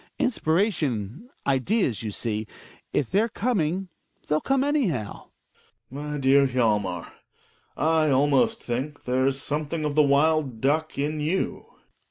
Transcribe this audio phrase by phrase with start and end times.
[0.17, 2.47] Inspiration, ideas, you see—
[2.91, 3.89] if they're coming
[4.27, 5.29] they'll come anyhow.
[5.91, 5.91] Gregers.
[6.11, 7.11] My dear Hjalmar,
[7.77, 11.67] I almost think there's, something of the wild duck in you.